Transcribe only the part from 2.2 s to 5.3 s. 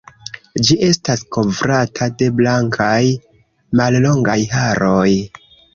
de blankaj, mallongaj haroj.